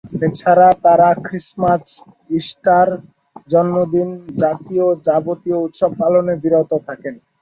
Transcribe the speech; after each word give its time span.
এছাড়া 0.21 0.67
তারা 0.85 1.09
Christmas, 1.25 1.85
Easter, 2.31 2.87
জন্মদিন 3.47 4.09
জাতীয় 4.41 4.85
যাবতীয় 5.07 5.57
উৎসব 5.65 5.91
পালনে 6.01 6.33
বিরত 6.43 6.71
থাকেন। 6.87 7.15